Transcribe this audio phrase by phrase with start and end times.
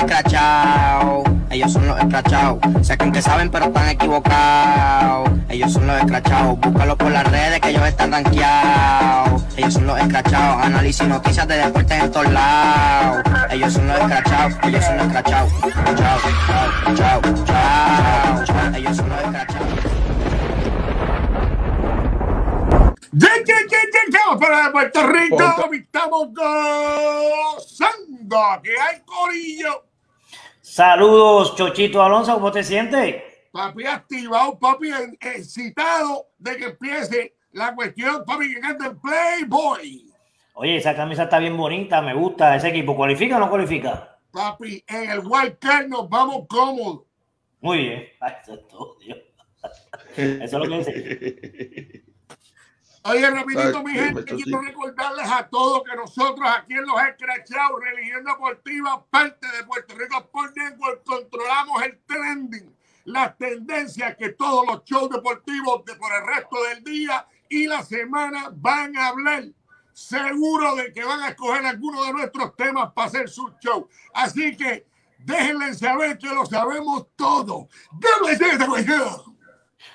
[0.00, 1.24] escrachados.
[1.50, 2.58] Ellos son los escrachados.
[2.82, 5.30] Sé que saben, pero están equivocados.
[5.48, 6.58] Ellos son los escrachados.
[6.60, 9.42] Búscalo por las redes que ellos están rankeados.
[9.56, 10.64] Ellos son los escrachados.
[10.64, 13.22] Análisis noticias de deportes en todos lados.
[13.50, 14.54] Ellos son los escrachados.
[14.62, 15.52] Ellos son los escrachados.
[15.60, 16.18] Chao, chao,
[16.96, 18.74] chao, chao, chao.
[18.76, 19.90] Ellos son los escrachados.
[24.38, 27.98] para de Puerto Rico, estamos gozando.
[28.62, 29.89] que hay corillo?
[30.70, 33.24] Saludos, Chochito Alonso, ¿cómo te sientes?
[33.50, 40.04] Papi activado, papi excitado de que empiece la cuestión, papi, que canta el Playboy.
[40.54, 42.54] Oye, esa camisa está bien bonita, me gusta.
[42.54, 44.16] ¿Ese equipo cualifica o no cualifica?
[44.30, 47.00] Papi, en el Wild Card nos vamos cómodos.
[47.60, 48.04] Muy bien.
[48.42, 49.18] eso es todo, Dios.
[50.16, 52.04] Eso es lo que dice.
[53.02, 58.24] Oye, rapidito, mi gente, quiero recordarles a todos que nosotros aquí en los Escrachados, Religión
[58.24, 64.84] Deportiva, parte de Puerto Rico por Network, controlamos el trending, las tendencias que todos los
[64.84, 69.44] shows deportivos de por el resto del día y la semana van a hablar.
[69.94, 73.88] Seguro de que van a escoger algunos de nuestros temas para hacer su show.
[74.12, 74.86] Así que
[75.18, 77.68] déjenle saber que lo sabemos todo.
[78.28, 79.39] ¡Déjenle cuestión!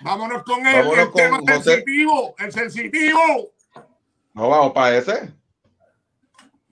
[0.01, 3.19] Vámonos con el, tema sensitivo, el sensitivo.
[4.33, 5.33] No vamos para ese.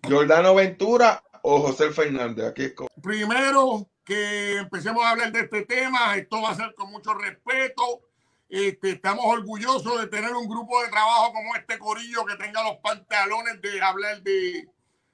[0.08, 2.46] Jordano Ventura o José Fernández.
[2.46, 6.92] Aquí es Primero que empecemos a hablar de este tema, esto va a ser con
[6.92, 8.02] mucho respeto.
[8.50, 12.78] Este, estamos orgullosos de tener un grupo de trabajo como este Corillo que tenga los
[12.78, 14.68] pantalones de hablar de,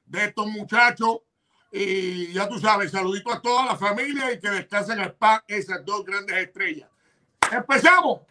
[0.06, 1.20] de estos muchachos.
[1.72, 5.86] Y ya tú sabes, saludito a toda la familia y que descansen en paz esas
[5.86, 6.89] dos grandes estrellas.
[7.52, 8.22] Empezamos.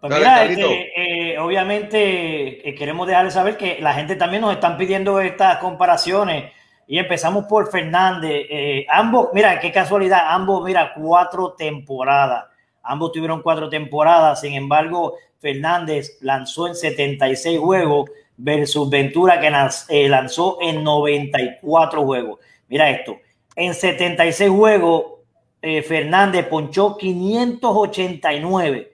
[0.00, 4.76] Pues mira, este, eh, obviamente eh, queremos dejarles saber que la gente también nos están
[4.76, 6.52] pidiendo estas comparaciones
[6.86, 8.46] y empezamos por Fernández.
[8.48, 12.44] Eh, ambos, mira, qué casualidad, ambos, mira, cuatro temporadas.
[12.82, 20.58] Ambos tuvieron cuatro temporadas, sin embargo, Fernández lanzó en 76 juegos versus Ventura que lanzó
[20.60, 22.38] en 94 juegos.
[22.68, 23.18] Mira esto,
[23.56, 25.15] en 76 juegos
[25.68, 28.92] eh, Fernández ponchó 589.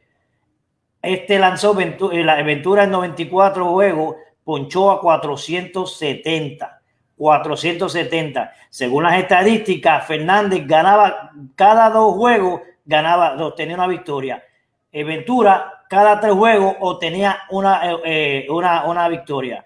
[1.02, 6.80] Este lanzó Ventura, la Ventura en 94 juegos, ponchó a 470.
[7.14, 8.54] 470.
[8.70, 14.42] Según las estadísticas, Fernández ganaba cada dos juegos, ganaba, tenía una victoria.
[14.90, 19.62] Eh, Ventura, cada tres juegos, obtenía una, eh, una, una victoria.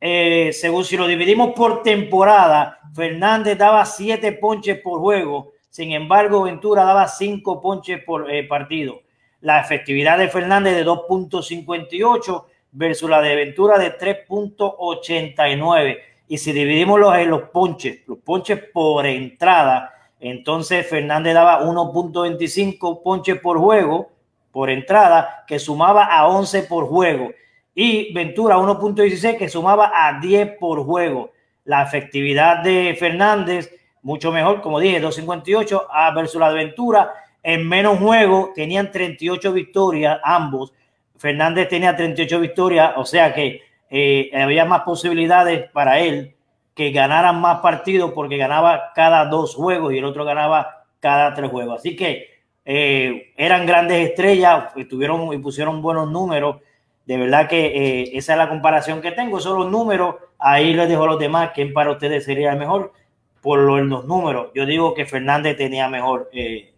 [0.00, 6.84] según si lo dividimos por temporada, Fernández daba siete ponches por juego, sin embargo, Ventura
[6.84, 9.02] daba cinco ponches por eh, partido.
[9.40, 15.98] La efectividad de Fernández de 2.58 versus la de Ventura de 3.89.
[16.26, 23.02] Y si dividimos los, eh, los ponches, los ponches por entrada, entonces Fernández daba 1.25
[23.02, 24.10] ponches por juego,
[24.50, 27.30] por entrada, que sumaba a 11 por juego.
[27.76, 31.30] Y Ventura 1.16 que sumaba a 10 por juego.
[31.64, 37.12] La efectividad de Fernández mucho mejor, como dije, 258 a versus la aventura.
[37.42, 40.72] En menos juego tenían 38 victorias ambos.
[41.16, 46.34] Fernández tenía 38 victorias, o sea que eh, había más posibilidades para él
[46.74, 51.50] que ganaran más partidos porque ganaba cada dos juegos y el otro ganaba cada tres
[51.50, 51.80] juegos.
[51.80, 56.56] Así que eh, eran grandes estrellas, tuvieron y pusieron buenos números.
[57.04, 59.40] De verdad que eh, esa es la comparación que tengo.
[59.40, 60.16] Son los números.
[60.38, 61.50] Ahí les dejo a los demás.
[61.54, 62.92] ¿Quién para ustedes sería el mejor?
[63.40, 64.48] Por los números.
[64.54, 66.72] Yo digo que Fernández tenía mejor, eh,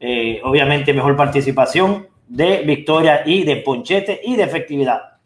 [0.00, 5.18] eh, obviamente, mejor participación de victoria y de ponchete y de efectividad.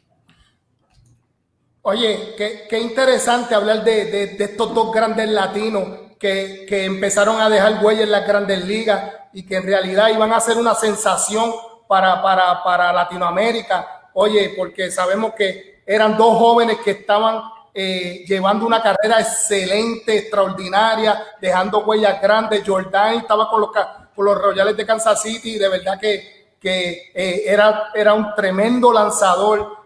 [1.83, 5.83] Oye, qué, interesante hablar de, estos dos grandes latinos
[6.19, 10.39] que, empezaron a dejar huella en las grandes ligas y que en realidad iban a
[10.39, 11.53] ser una sensación
[11.89, 14.11] para, para, para Latinoamérica.
[14.13, 17.43] Oye, porque sabemos que eran dos jóvenes que estaban
[17.75, 22.63] eh, llevando una carrera excelente, extraordinaria, dejando huellas grandes.
[22.67, 23.71] Jordan estaba con los,
[24.15, 29.81] con Royales de Kansas City, de verdad que, que eh, era, era un tremendo lanzador.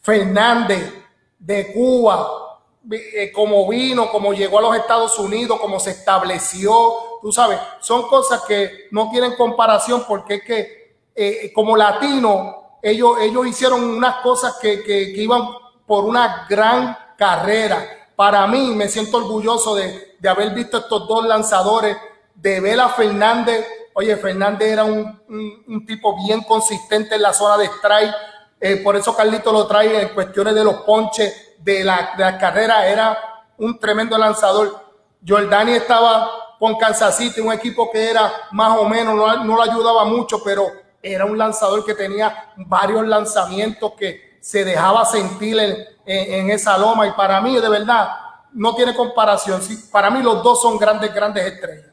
[0.00, 1.04] Fernández
[1.36, 2.60] de Cuba,
[2.92, 8.06] eh, como vino, como llegó a los Estados Unidos, como se estableció, tú sabes, son
[8.06, 14.58] cosas que no tienen comparación porque es que como latino, ellos, ellos hicieron unas cosas
[14.62, 15.48] que, que iban
[15.86, 17.84] por una gran carrera.
[18.14, 21.96] Para mí, me siento orgulloso de, haber visto estos dos lanzadores,
[22.34, 23.66] de Vela Fernández.
[23.94, 28.14] Oye, Fernández era un, tipo bien consistente en la zona de strike.
[28.60, 32.38] Eh, por eso Carlito lo trae en cuestiones de los ponches, de la, de la
[32.38, 32.86] carrera.
[32.86, 33.18] Era
[33.58, 34.80] un tremendo lanzador.
[35.26, 39.62] Jordani estaba con Kansas City, un equipo que era más o menos, no, no lo
[39.62, 40.70] ayudaba mucho, pero
[41.02, 47.06] era un lanzador que tenía varios lanzamientos que se dejaba sentir en, en, esa loma
[47.06, 48.08] y para mí de verdad
[48.52, 49.60] no tiene comparación.
[49.90, 51.92] Para mí los dos son grandes, grandes estrellas.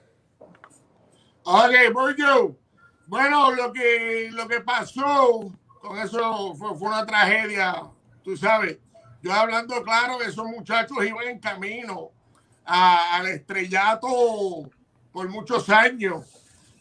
[1.44, 1.74] Ok.
[3.08, 5.52] Bueno, lo que, lo que pasó
[5.82, 7.84] con eso fue, fue una tragedia,
[8.24, 8.78] tú sabes.
[9.22, 12.12] Yo hablando claro esos muchachos iban en camino
[12.66, 14.70] al estrellato
[15.12, 16.26] por muchos años.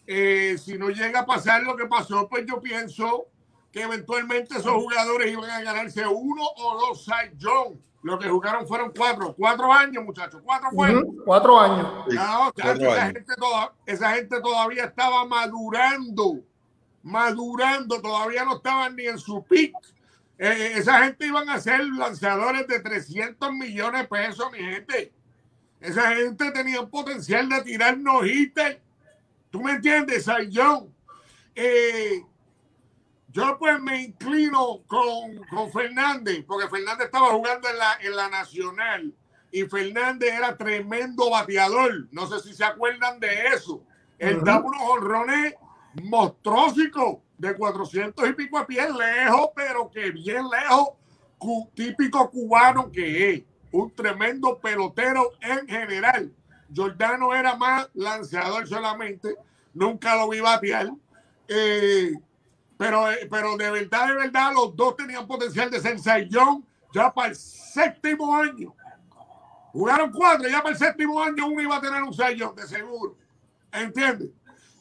[0.06, 3.26] Eh, si no llega a pasar lo que pasó, pues yo pienso
[3.72, 7.76] que eventualmente esos jugadores iban a ganarse uno o dos Cy Young.
[8.02, 11.16] Lo que jugaron fueron cuatro, cuatro años, muchachos, cuatro fueron.
[11.24, 11.88] Cuatro años.
[13.86, 16.40] esa, Gente todavía estaba madurando,
[17.02, 19.74] madurando, todavía no estaban ni en su pick.
[20.38, 25.12] Eh, eh, esa gente iban a ser lanzadores de 300 millones de pesos, mi gente.
[25.80, 28.82] Esa gente tenía potencial de tirar hitter.
[29.50, 30.92] ¿Tú me entiendes, Sayón?
[31.54, 32.24] Eh,
[33.32, 38.28] yo pues me inclino con, con, Fernández, porque Fernández estaba jugando en la, en la
[38.28, 39.14] Nacional
[39.50, 42.08] y Fernández era tremendo bateador.
[42.10, 43.82] No sé si se acuerdan de eso.
[44.18, 45.54] Él daba unos honrones
[46.02, 50.90] monstruosicos de 400 y pico a pie lejos, pero que bien lejos,
[51.74, 53.42] típico cubano que es
[53.72, 56.32] un tremendo pelotero en general.
[56.74, 59.36] Jordano era más lanzador solamente,
[59.74, 60.92] nunca lo vi batear.
[61.48, 62.12] Eh,
[62.82, 67.14] pero, eh, pero de verdad, de verdad, los dos tenían potencial de ser sayón ya
[67.14, 68.74] para el séptimo año.
[69.70, 73.16] Jugaron cuatro, ya para el séptimo año uno iba a tener un sayón, de seguro.
[73.70, 74.30] ¿Entiendes?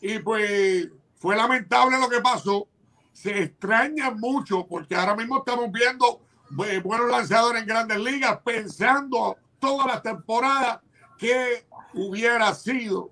[0.01, 2.67] Y pues fue lamentable lo que pasó.
[3.13, 9.85] Se extraña mucho porque ahora mismo estamos viendo buenos lanzadores en grandes ligas, pensando toda
[9.85, 10.81] la temporada
[11.19, 13.11] qué hubiera sido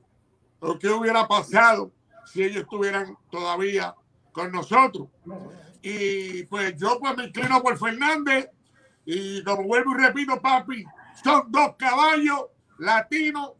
[0.60, 1.92] o qué hubiera pasado
[2.26, 3.94] si ellos estuvieran todavía
[4.32, 5.08] con nosotros.
[5.82, 8.50] Y pues yo pues me inclino por Fernández
[9.06, 10.84] y como vuelvo y repito, papi,
[11.24, 12.46] son dos caballos
[12.78, 13.52] latinos.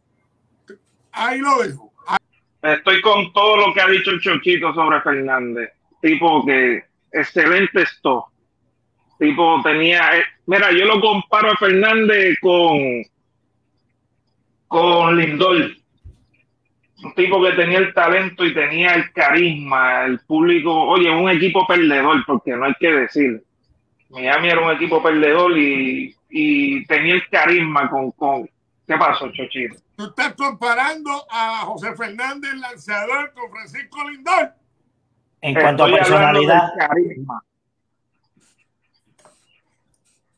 [1.12, 1.92] Ahí lo dejo.
[2.62, 5.70] Estoy con todo lo que ha dicho el Chochito sobre Fernández.
[6.00, 8.30] Tipo que excelente esto
[9.20, 10.16] Tipo, tenía.
[10.16, 13.04] Eh, mira, yo lo comparo a Fernández con.
[14.66, 15.72] con Lindor.
[17.02, 20.72] Un tipo que tenía el talento y tenía el carisma, el público.
[20.72, 23.42] Oye, un equipo perdedor, porque no hay que decir.
[24.10, 28.48] Miami era un equipo perdedor y, y tenía el carisma con, con.
[28.86, 29.76] ¿Qué pasó, Chochito?
[29.96, 34.52] Tú estás comparando a José Fernández, lanzador, con Francisco Lindor.
[35.42, 36.68] En cuanto a personalidad.
[36.78, 37.42] Carisma.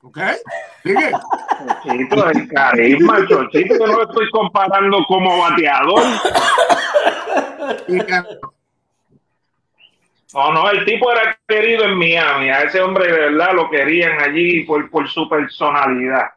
[0.03, 0.19] ¿Ok?
[0.83, 1.13] Sigue.
[1.85, 6.03] Chochito, el carisma, Chochito, que no lo estoy comparando como bateador.
[10.35, 12.49] No, no, el tipo era querido en Miami.
[12.49, 16.31] A ese hombre de verdad lo querían allí por, por su personalidad,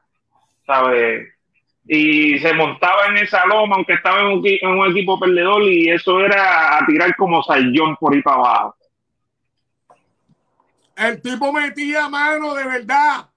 [0.65, 1.27] ¿sabes?
[1.87, 5.89] Y se montaba en esa loma, aunque estaba en un, en un equipo perdedor, y
[5.89, 8.75] eso era a tirar como sayón por ahí para abajo.
[10.95, 13.29] El tipo metía mano de verdad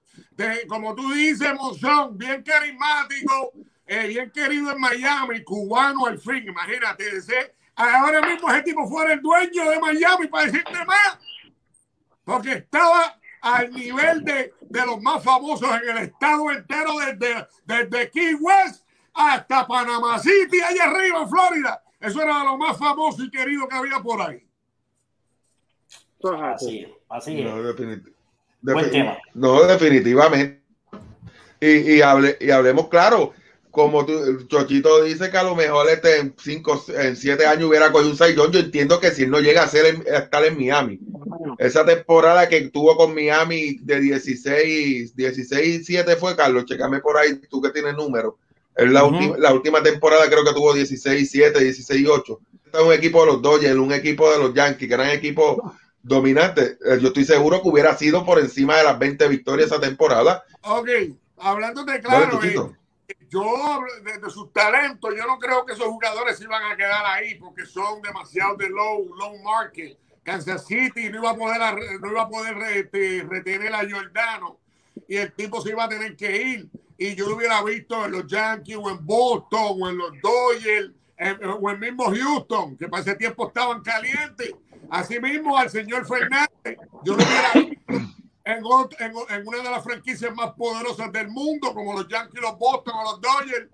[0.67, 3.53] como tú dices, Monzón, bien carismático,
[3.85, 9.13] eh, bien querido en Miami, cubano al fin, imagínate, ese, ahora mismo ese tipo fuera
[9.13, 11.19] el dueño de Miami para decirte más,
[12.23, 18.11] porque estaba al nivel de, de los más famosos en el estado entero, desde, desde
[18.11, 21.83] Key West hasta Panama City, allá arriba en Florida.
[21.99, 24.45] Eso era de lo más famoso y querido que había por ahí.
[26.23, 27.45] Así es, así es.
[27.45, 27.75] No,
[29.67, 30.59] definitivamente.
[31.61, 33.33] Y, y, hable, y hablemos claro,
[33.71, 37.91] como tú, Chochito dice que a lo mejor este en cinco, en siete años hubiera
[37.91, 40.99] cogido un Saiyón, yo entiendo que si él no llega a, ser estar en Miami,
[41.57, 47.17] esa temporada que tuvo con Miami de 16, 16 y 7 fue, Carlos, checame por
[47.17, 48.37] ahí, tú que tienes número.
[48.75, 52.39] La, última, la última temporada creo que tuvo 16 7, 16 8.
[52.65, 55.57] Este es un equipo de los Dodgers, un equipo de los Yankees, que eran equipos
[56.01, 56.77] dominante.
[56.85, 60.43] Eh, yo estoy seguro que hubiera sido por encima de las 20 victorias esa temporada.
[60.61, 60.89] Ok,
[61.37, 63.43] hablando de claro, eh, yo
[64.03, 68.01] de, sus talentos, yo no creo que esos jugadores iban a quedar ahí porque son
[68.01, 69.97] demasiado de low, low market.
[70.23, 74.59] Kansas City no iba a poder, no iba a poder este, retener a Jordano
[75.07, 76.69] y el tipo se iba a tener que ir.
[76.97, 80.91] Y yo lo hubiera visto en los Yankees o en Boston o en los Dodgers
[81.59, 84.53] o en mismo Houston, que para ese tiempo estaban calientes
[84.91, 88.09] Asimismo, al señor Fernández, yo lo hubiera visto
[88.45, 93.03] en, una de las franquicias más poderosas del mundo, como los Yankees, los Boston o
[93.03, 93.69] los Dodgers,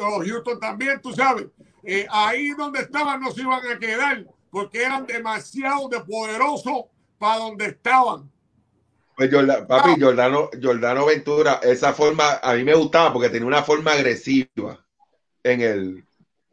[0.00, 1.46] o, Houston también, tú sabes.
[1.82, 6.84] Eh, ahí donde estaban no se iban a quedar porque eran demasiado de poderosos
[7.18, 8.30] para donde estaban.
[9.16, 9.30] Pues
[9.68, 9.96] papi, ah.
[10.00, 14.84] Jordano, Jordano Ventura, esa forma a mí me gustaba porque tenía una forma agresiva
[15.42, 16.04] en el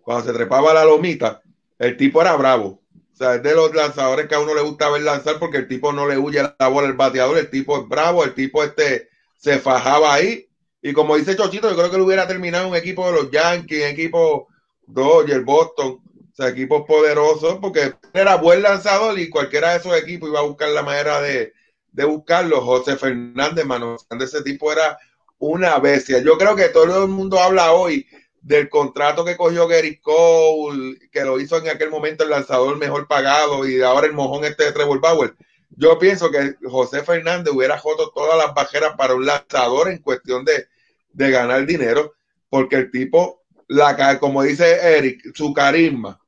[0.02, 1.42] cuando se trepaba la lomita,
[1.80, 2.81] el tipo era bravo.
[3.14, 5.92] O sea, de los lanzadores que a uno le gusta ver lanzar porque el tipo
[5.94, 9.60] no le huye la bola al bateador, el tipo es bravo, el tipo este se
[9.60, 10.48] fajaba ahí.
[10.82, 13.86] Y como dice Chochito, yo creo que lo hubiera terminado un equipo de los Yankees,
[13.86, 14.48] equipo
[14.88, 16.02] Dodgers, Boston,
[16.32, 20.44] o sea, equipos poderosos, porque era buen lanzador y cualquiera de esos equipos iba a
[20.44, 21.54] buscar la manera de,
[21.92, 22.62] de buscarlo.
[22.62, 24.98] José Fernández, mano, ese tipo era
[25.38, 26.20] una bestia.
[26.20, 28.08] Yo creo que todo el mundo habla hoy
[28.42, 33.08] del contrato que cogió Gary Cole, que lo hizo en aquel momento el lanzador mejor
[33.08, 35.36] pagado y ahora el mojón este de Trevor Bauer.
[35.70, 40.44] Yo pienso que José Fernández hubiera roto todas las bajeras para un lanzador en cuestión
[40.44, 40.68] de,
[41.14, 42.14] ganar dinero,
[42.50, 46.20] porque el tipo, la, como dice Eric, su carisma,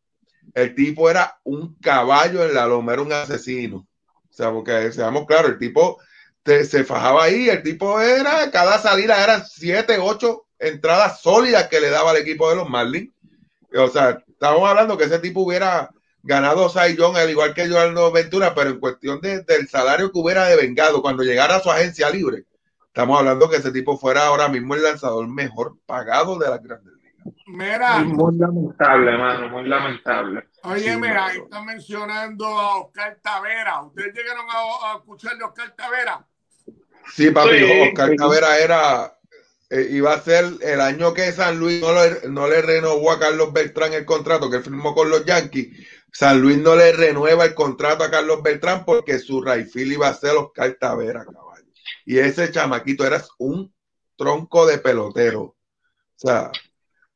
[0.53, 3.87] el tipo era un caballo en la loma, era un asesino.
[4.29, 5.99] O sea, porque seamos claros, el tipo
[6.45, 11.89] se fajaba ahí, el tipo era, cada salida eran siete, ocho entradas sólidas que le
[11.89, 13.11] daba al equipo de los Marlins.
[13.75, 15.89] O sea, estamos hablando que ese tipo hubiera
[16.23, 20.19] ganado Cy Young al igual que Joan Ventura, pero en cuestión de, del salario que
[20.19, 22.45] hubiera devengado cuando llegara a su agencia libre,
[22.87, 26.93] estamos hablando que ese tipo fuera ahora mismo el lanzador mejor pagado de la grandes
[26.93, 27.33] ligas.
[27.47, 30.47] Mira, muy lamentable, hermano, muy lamentable.
[30.63, 33.81] Oye, mira, ahí está mencionando a Oscar Tavera.
[33.81, 36.25] ¿Ustedes llegaron a, escuchar de Oscar Tavera?
[37.13, 39.13] Sí, papi, Oscar Tavera era
[39.73, 43.19] eh, iba a ser el año que San Luis no le, no le renovó a
[43.19, 45.87] Carlos Beltrán el contrato que firmó con los Yankees.
[46.11, 50.13] San Luis no le renueva el contrato a Carlos Beltrán porque su Rayfield iba a
[50.13, 51.65] ser Oscar Tavera, caballo.
[52.05, 53.73] Y ese chamaquito era un
[54.15, 55.41] tronco de pelotero.
[55.41, 55.57] O
[56.17, 56.51] sea,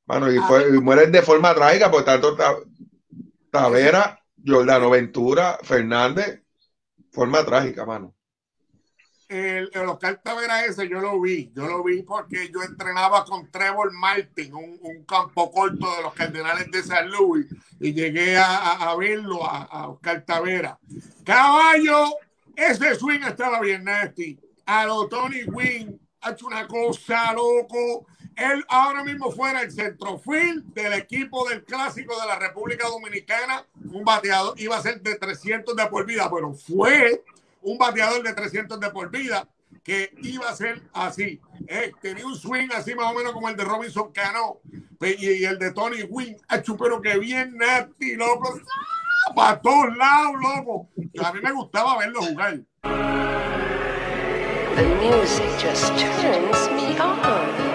[0.07, 2.35] mano, y, fue, y mueren de forma trágica, por tanto,
[3.51, 6.41] Tavera, Jordano Ventura, Fernández,
[7.11, 8.16] forma trágica, mano
[9.29, 13.49] el, el Oscar Tavera ese yo lo vi, yo lo vi porque yo entrenaba con
[13.51, 17.47] Trevor Martin, un, campo corto de los Cardenales de San Luis,
[17.79, 20.79] y llegué a, verlo a, Oscar Tavera.
[21.23, 22.15] Caballo,
[22.55, 24.39] ese swing estaba bien nasty.
[24.65, 28.07] A lo Tony Wynn ha hecho una cosa loco.
[28.35, 34.03] Él ahora mismo fuera el centrofield del equipo del clásico de la República Dominicana, un
[34.03, 37.23] bateador, iba a ser de 300 de por vida, pero fue
[37.67, 39.47] un bateador de 300 de por vida
[39.83, 41.41] que iba a ser así.
[41.67, 44.59] Eh, tenía un swing así más o menos como el de Robinson Cano
[45.01, 46.37] y, el de Tony Wynn.
[46.79, 48.57] pero que bien nasty, loco.
[49.35, 50.89] Para todos lados, loco.
[51.23, 52.61] A mí me gustaba verlo jugar.
[54.75, 55.87] The music just
[56.21, 57.66] turns me on.